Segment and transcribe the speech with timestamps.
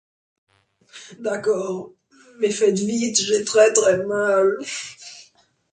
[1.19, 1.91] d'accord
[2.39, 4.57] mais faites vite j'ai très très mal